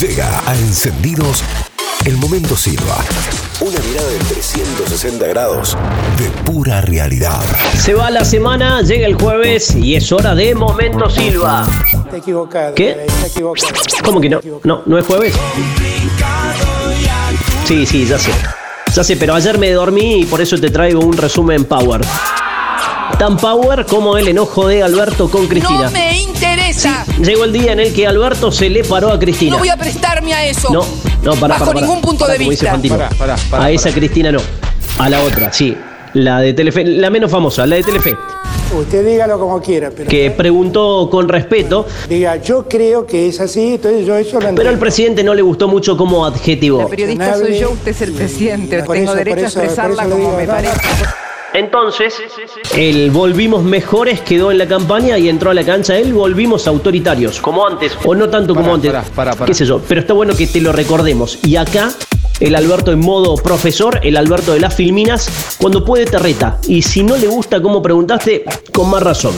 Llega 0.00 0.42
a 0.46 0.54
Encendidos 0.54 1.42
el 2.04 2.18
momento 2.18 2.54
Silva. 2.54 3.02
Una 3.60 3.78
mirada 3.80 4.08
de 4.10 4.18
360 4.18 5.26
grados 5.28 5.74
de 6.18 6.28
pura 6.42 6.82
realidad. 6.82 7.40
Se 7.78 7.94
va 7.94 8.10
la 8.10 8.22
semana, 8.24 8.82
llega 8.82 9.06
el 9.06 9.14
jueves 9.14 9.74
y 9.74 9.94
es 9.94 10.12
hora 10.12 10.34
de 10.34 10.54
Momento 10.54 11.08
Silva. 11.08 11.66
Te 12.10 12.18
equivocado. 12.18 12.74
¿Qué? 12.74 13.06
Te 13.22 13.26
equivocado. 13.28 13.72
¿Cómo 14.04 14.20
que 14.20 14.28
no? 14.28 14.40
No, 14.64 14.82
no 14.84 14.98
es 14.98 15.06
jueves. 15.06 15.34
Sí, 17.64 17.86
sí, 17.86 18.04
ya 18.04 18.18
sé. 18.18 18.32
Ya 18.94 19.02
sé, 19.02 19.16
pero 19.16 19.34
ayer 19.34 19.56
me 19.56 19.70
dormí 19.70 20.20
y 20.20 20.26
por 20.26 20.42
eso 20.42 20.58
te 20.58 20.68
traigo 20.68 21.00
un 21.00 21.16
resumen 21.16 21.64
Power. 21.64 22.02
Tan 23.18 23.38
Power 23.38 23.86
como 23.86 24.18
el 24.18 24.28
enojo 24.28 24.68
de 24.68 24.82
Alberto 24.82 25.30
con 25.30 25.46
Cristina. 25.46 25.84
No 25.84 25.90
me 25.90 26.20
interesa. 26.20 27.06
Llegó 27.18 27.44
el 27.44 27.52
día 27.52 27.72
en 27.72 27.80
el 27.80 27.94
que 27.94 28.06
Alberto 28.06 28.52
se 28.52 28.68
le 28.68 28.84
paró 28.84 29.10
a 29.10 29.18
Cristina. 29.18 29.52
No 29.52 29.58
voy 29.58 29.70
a 29.70 29.76
prestarme 29.76 30.34
a 30.34 30.44
eso. 30.46 30.70
No, 30.70 30.84
no, 31.22 31.34
para, 31.36 31.58
Bajo 31.58 31.72
ningún 31.72 32.02
punto 32.02 32.26
de 32.26 32.36
vista. 32.36 32.78
a 33.52 33.70
esa 33.70 33.90
Cristina 33.90 34.30
no. 34.32 34.40
A 34.98 35.08
la 35.08 35.22
otra, 35.22 35.50
sí. 35.50 35.74
La 36.12 36.40
de 36.40 36.52
Telefe, 36.52 36.84
la 36.84 37.08
menos 37.08 37.30
famosa, 37.30 37.66
la 37.66 37.76
de 37.76 37.82
Telefe, 37.82 38.16
Usted 38.74 39.06
dígalo 39.06 39.38
como 39.38 39.62
quiera, 39.62 39.90
pero 39.96 40.10
que 40.10 40.30
preguntó 40.32 41.08
con 41.08 41.28
respeto, 41.28 41.86
diga, 42.08 42.36
yo 42.36 42.66
creo 42.68 43.06
que 43.06 43.28
es 43.28 43.40
así, 43.40 43.74
entonces 43.74 44.04
yo 44.04 44.16
eso 44.16 44.40
lo 44.40 44.54
pero 44.54 44.70
al 44.70 44.78
presidente 44.78 45.22
no 45.22 45.34
le 45.34 45.42
gustó 45.42 45.68
mucho 45.68 45.96
como 45.96 46.26
adjetivo. 46.26 46.80
La 46.80 46.88
periodista 46.88 47.38
soy 47.38 47.58
yo, 47.58 47.70
usted 47.70 47.92
es 47.92 48.02
el 48.02 48.12
presidente. 48.12 48.82
Tengo 48.82 48.94
eso- 48.94 49.14
derecho 49.14 49.40
a 49.40 49.46
expresarla 49.46 50.02
como 50.04 50.16
digo, 50.16 50.36
me 50.36 50.46
no, 50.46 50.54
no. 50.54 51.25
Entonces, 51.56 52.12
el 52.74 53.10
volvimos 53.10 53.64
mejores 53.64 54.20
quedó 54.20 54.50
en 54.50 54.58
la 54.58 54.68
campaña 54.68 55.16
y 55.16 55.30
entró 55.30 55.52
a 55.52 55.54
la 55.54 55.64
cancha 55.64 55.96
él, 55.96 56.12
volvimos 56.12 56.68
autoritarios, 56.68 57.40
como 57.40 57.66
antes, 57.66 57.96
o 58.04 58.14
no 58.14 58.28
tanto 58.28 58.54
como 58.54 58.74
antes, 58.74 58.92
qué 59.46 59.54
sé 59.54 59.64
yo, 59.64 59.80
pero 59.88 60.02
está 60.02 60.12
bueno 60.12 60.36
que 60.36 60.46
te 60.46 60.60
lo 60.60 60.70
recordemos. 60.72 61.38
Y 61.44 61.56
acá, 61.56 61.94
el 62.40 62.54
Alberto 62.56 62.92
en 62.92 63.00
modo 63.00 63.36
profesor, 63.36 64.00
el 64.02 64.18
Alberto 64.18 64.52
de 64.52 64.60
las 64.60 64.74
filminas, 64.74 65.56
cuando 65.58 65.82
puede 65.82 66.04
te 66.04 66.18
reta, 66.18 66.58
y 66.68 66.82
si 66.82 67.02
no 67.02 67.16
le 67.16 67.26
gusta 67.26 67.62
como 67.62 67.80
preguntaste, 67.80 68.44
con 68.70 68.90
más 68.90 69.02
razón. 69.02 69.32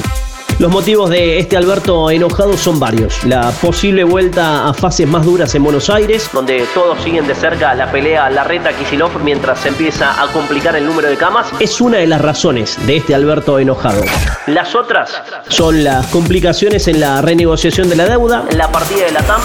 Los 0.58 0.72
motivos 0.72 1.08
de 1.08 1.38
este 1.38 1.56
Alberto 1.56 2.10
enojado 2.10 2.56
son 2.56 2.80
varios. 2.80 3.22
La 3.24 3.50
posible 3.52 4.02
vuelta 4.02 4.68
a 4.68 4.74
fases 4.74 5.06
más 5.06 5.24
duras 5.24 5.54
en 5.54 5.62
Buenos 5.62 5.88
Aires, 5.88 6.28
donde 6.32 6.66
todos 6.74 7.00
siguen 7.02 7.26
de 7.28 7.34
cerca 7.34 7.74
la 7.74 7.90
pelea 7.92 8.28
Larreta 8.28 8.72
Kisilov 8.72 9.22
mientras 9.22 9.60
se 9.60 9.68
empieza 9.68 10.20
a 10.20 10.26
complicar 10.32 10.74
el 10.74 10.84
número 10.84 11.08
de 11.08 11.16
camas, 11.16 11.46
es 11.60 11.80
una 11.80 11.98
de 11.98 12.06
las 12.06 12.20
razones 12.20 12.76
de 12.86 12.96
este 12.96 13.14
Alberto 13.14 13.58
enojado. 13.58 14.02
Las 14.46 14.74
otras 14.74 15.22
son 15.48 15.84
las 15.84 16.06
complicaciones 16.08 16.88
en 16.88 17.00
la 17.00 17.22
renegociación 17.22 17.88
de 17.88 17.96
la 17.96 18.06
deuda, 18.06 18.44
la 18.56 18.72
partida 18.72 19.04
de 19.04 19.12
la 19.12 19.22
TAM 19.22 19.40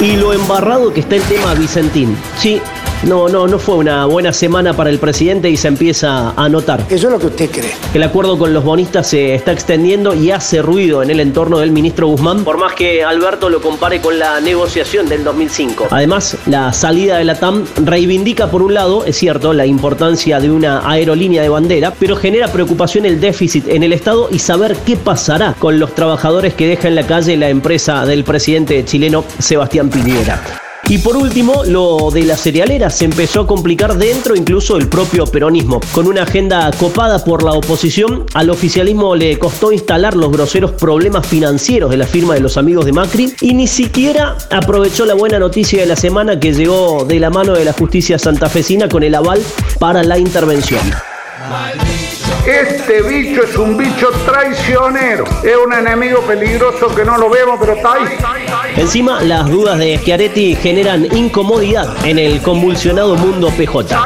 y 0.00 0.16
lo 0.16 0.32
embarrado 0.34 0.92
que 0.92 1.00
está 1.00 1.16
el 1.16 1.22
tema 1.22 1.54
Vicentín. 1.54 2.18
Sí, 2.36 2.60
no, 3.06 3.28
no, 3.28 3.46
no 3.46 3.58
fue 3.58 3.76
una 3.76 4.04
buena 4.06 4.32
semana 4.32 4.74
para 4.74 4.90
el 4.90 4.98
presidente 4.98 5.48
y 5.48 5.56
se 5.56 5.68
empieza 5.68 6.32
a 6.36 6.48
notar. 6.48 6.84
Eso 6.90 7.06
es 7.06 7.12
lo 7.12 7.18
que 7.18 7.26
usted 7.26 7.50
cree. 7.50 7.72
El 7.94 8.02
acuerdo 8.02 8.36
con 8.36 8.52
los 8.52 8.64
bonistas 8.64 9.06
se 9.06 9.34
está 9.34 9.52
extendiendo 9.52 10.12
y 10.12 10.32
hace 10.32 10.60
ruido 10.60 11.02
en 11.02 11.10
el 11.10 11.20
entorno 11.20 11.58
del 11.58 11.70
ministro 11.70 12.08
Guzmán, 12.08 12.42
por 12.42 12.58
más 12.58 12.74
que 12.74 13.04
Alberto 13.04 13.48
lo 13.48 13.60
compare 13.60 14.00
con 14.00 14.18
la 14.18 14.40
negociación 14.40 15.08
del 15.08 15.22
2005. 15.22 15.88
Además, 15.90 16.36
la 16.46 16.72
salida 16.72 17.18
de 17.18 17.24
la 17.24 17.38
TAM 17.38 17.64
reivindica 17.84 18.50
por 18.50 18.62
un 18.62 18.74
lado, 18.74 19.04
es 19.04 19.16
cierto, 19.16 19.52
la 19.52 19.66
importancia 19.66 20.40
de 20.40 20.50
una 20.50 20.90
aerolínea 20.90 21.42
de 21.42 21.48
bandera, 21.48 21.94
pero 21.98 22.16
genera 22.16 22.48
preocupación 22.48 23.06
el 23.06 23.20
déficit 23.20 23.68
en 23.68 23.84
el 23.84 23.92
Estado 23.92 24.28
y 24.32 24.40
saber 24.40 24.76
qué 24.84 24.96
pasará 24.96 25.54
con 25.58 25.78
los 25.78 25.94
trabajadores 25.94 26.54
que 26.54 26.66
deja 26.66 26.88
en 26.88 26.96
la 26.96 27.06
calle 27.06 27.36
la 27.36 27.50
empresa 27.50 28.04
del 28.04 28.24
presidente 28.24 28.84
chileno 28.84 29.24
Sebastián 29.38 29.90
Piñera. 29.90 30.65
Y 30.88 30.98
por 30.98 31.16
último, 31.16 31.64
lo 31.64 32.12
de 32.12 32.22
la 32.22 32.36
cerealera 32.36 32.90
se 32.90 33.06
empezó 33.06 33.40
a 33.40 33.46
complicar 33.46 33.96
dentro 33.96 34.36
incluso 34.36 34.76
del 34.76 34.88
propio 34.88 35.26
peronismo. 35.26 35.80
Con 35.90 36.06
una 36.06 36.22
agenda 36.22 36.70
copada 36.78 37.24
por 37.24 37.42
la 37.42 37.52
oposición, 37.52 38.24
al 38.34 38.50
oficialismo 38.50 39.16
le 39.16 39.36
costó 39.36 39.72
instalar 39.72 40.14
los 40.14 40.30
groseros 40.30 40.70
problemas 40.72 41.26
financieros 41.26 41.90
de 41.90 41.96
la 41.96 42.06
firma 42.06 42.34
de 42.34 42.40
los 42.40 42.56
amigos 42.56 42.84
de 42.84 42.92
Macri 42.92 43.34
y 43.40 43.54
ni 43.54 43.66
siquiera 43.66 44.36
aprovechó 44.52 45.04
la 45.06 45.14
buena 45.14 45.40
noticia 45.40 45.80
de 45.80 45.86
la 45.86 45.96
semana 45.96 46.38
que 46.38 46.54
llegó 46.54 47.04
de 47.04 47.18
la 47.18 47.30
mano 47.30 47.54
de 47.54 47.64
la 47.64 47.72
justicia 47.72 48.16
santafesina 48.16 48.88
con 48.88 49.02
el 49.02 49.16
aval 49.16 49.42
para 49.80 50.04
la 50.04 50.18
intervención. 50.18 50.82
Este 52.46 53.02
bicho 53.02 53.42
es 53.42 53.56
un 53.56 53.76
bicho 53.76 54.08
traicionero. 54.24 55.24
Es 55.42 55.56
un 55.56 55.72
enemigo 55.72 56.20
peligroso 56.20 56.94
que 56.94 57.04
no 57.04 57.18
lo 57.18 57.28
vemos, 57.28 57.58
pero 57.58 57.72
está 57.72 57.94
ahí. 57.94 58.16
Encima, 58.76 59.20
las 59.20 59.50
dudas 59.50 59.78
de 59.78 59.98
Schiaretti 59.98 60.54
generan 60.54 61.04
incomodidad 61.16 61.88
en 62.06 62.20
el 62.20 62.40
convulsionado 62.40 63.16
mundo 63.16 63.50
PJ. 63.50 63.96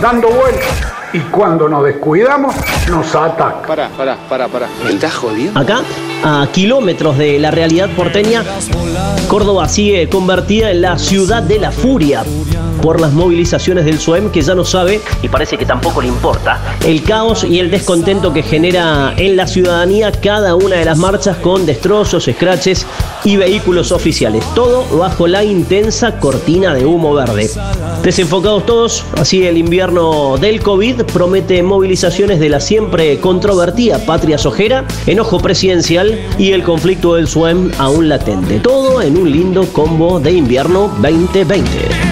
Dando 0.00 0.28
vueltas. 0.28 0.66
Y 1.12 1.18
cuando 1.20 1.68
nos 1.68 1.84
descuidamos, 1.84 2.54
nos 2.88 3.14
ataca. 3.14 3.62
Pará, 3.66 3.90
pará, 3.96 4.16
pará, 4.28 4.48
pará. 4.48 4.68
¿Me 4.84 4.92
estás 4.92 5.14
jodiendo? 5.14 5.58
Acá, 5.58 5.82
a 6.24 6.46
kilómetros 6.52 7.18
de 7.18 7.38
la 7.38 7.50
realidad 7.50 7.90
porteña, 7.96 8.44
Córdoba 9.26 9.68
sigue 9.68 10.08
convertida 10.08 10.70
en 10.70 10.82
la 10.82 10.98
ciudad 10.98 11.42
de 11.42 11.58
la 11.58 11.70
furia 11.70 12.24
por 12.78 13.00
las 13.00 13.12
movilizaciones 13.12 13.84
del 13.84 13.98
SUEM 13.98 14.30
que 14.30 14.42
ya 14.42 14.54
no 14.54 14.64
sabe, 14.64 15.00
y 15.22 15.28
parece 15.28 15.58
que 15.58 15.66
tampoco 15.66 16.00
le 16.00 16.08
importa, 16.08 16.60
el 16.84 17.02
caos 17.02 17.44
y 17.44 17.58
el 17.58 17.70
descontento 17.70 18.32
que 18.32 18.42
genera 18.42 19.14
en 19.16 19.36
la 19.36 19.46
ciudadanía 19.46 20.12
cada 20.12 20.54
una 20.54 20.76
de 20.76 20.84
las 20.84 20.98
marchas 20.98 21.36
con 21.38 21.66
destrozos, 21.66 22.28
escraches 22.28 22.86
y 23.24 23.36
vehículos 23.36 23.92
oficiales. 23.92 24.44
Todo 24.54 24.84
bajo 24.96 25.26
la 25.26 25.44
intensa 25.44 26.18
cortina 26.18 26.74
de 26.74 26.86
humo 26.86 27.14
verde. 27.14 27.50
Desenfocados 28.02 28.66
todos, 28.66 29.04
así 29.16 29.44
el 29.46 29.58
invierno 29.58 30.36
del 30.38 30.60
COVID 30.60 31.02
promete 31.12 31.62
movilizaciones 31.62 32.40
de 32.40 32.48
la 32.48 32.60
siempre 32.60 33.18
controvertida 33.18 33.98
patria 33.98 34.38
sojera, 34.38 34.84
enojo 35.06 35.38
presidencial 35.38 36.18
y 36.38 36.52
el 36.52 36.62
conflicto 36.62 37.14
del 37.14 37.28
SUEM 37.28 37.70
aún 37.78 38.08
latente. 38.08 38.60
Todo 38.60 39.02
en 39.02 39.16
un 39.16 39.30
lindo 39.30 39.66
combo 39.72 40.20
de 40.20 40.32
invierno 40.32 40.88
2020. 41.00 42.07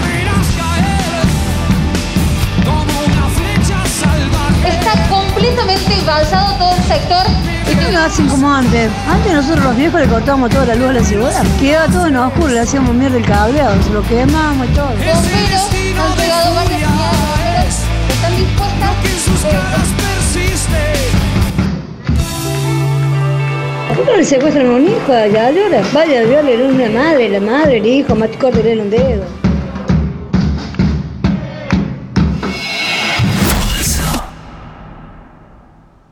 Hacen 8.07 8.29
como 8.29 8.49
antes? 8.53 8.89
Antes 9.09 9.33
nosotros 9.33 9.65
los 9.65 9.77
viejos 9.77 10.01
le 10.01 10.07
cortábamos 10.07 10.51
toda 10.51 10.67
la 10.67 10.75
luz 10.77 10.89
a 10.89 10.93
la 10.93 11.05
cebolla. 11.05 11.43
Quedaba 11.59 11.93
todo 11.93 12.07
en 12.07 12.17
oscuro, 12.17 12.49
le 12.49 12.61
hacíamos 12.61 12.95
mierda 12.95 13.17
el 13.17 13.25
cableado, 13.25 13.83
se 13.83 13.91
lo 13.91 14.03
quemamos 14.03 14.69
y 14.69 14.71
todo. 14.75 14.87
Bomberos 14.87 15.73
han 15.99 16.17
llegado 16.17 16.17
varias 16.17 16.45
unidades 16.47 16.81
de 16.81 16.87
bomberos 16.87 17.75
que 18.07 18.13
están 18.13 18.37
dispuestas. 18.37 18.77
¿Por 23.89 23.97
qué 23.97 24.11
no 24.11 24.17
le 24.17 24.25
secuestran 24.25 24.67
a 24.67 24.71
un 24.71 24.85
hijo 24.85 25.13
a? 25.13 25.27
Vaya 25.93 26.21
a 26.21 26.25
violar 26.25 26.63
una 26.63 26.89
madre, 26.89 27.29
la 27.29 27.41
madre, 27.41 27.79
el 27.79 27.87
hijo, 27.87 28.15
más 28.15 28.29
córtele 28.39 28.83
un 28.83 28.91
dedo. 28.91 29.46